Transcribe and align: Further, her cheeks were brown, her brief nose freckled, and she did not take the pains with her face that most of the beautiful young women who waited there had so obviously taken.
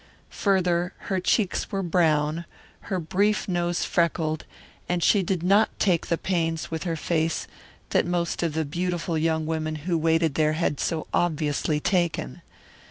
Further, 0.31 0.93
her 0.97 1.19
cheeks 1.19 1.71
were 1.71 1.83
brown, 1.83 2.45
her 2.89 2.99
brief 2.99 3.47
nose 3.47 3.85
freckled, 3.85 4.45
and 4.89 5.03
she 5.03 5.21
did 5.21 5.43
not 5.43 5.69
take 5.77 6.07
the 6.07 6.17
pains 6.17 6.71
with 6.71 6.85
her 6.85 6.95
face 6.95 7.45
that 7.91 8.07
most 8.07 8.41
of 8.41 8.55
the 8.55 8.65
beautiful 8.65 9.15
young 9.15 9.45
women 9.45 9.75
who 9.85 9.95
waited 9.99 10.33
there 10.33 10.53
had 10.53 10.79
so 10.79 11.05
obviously 11.13 11.79
taken. 11.79 12.41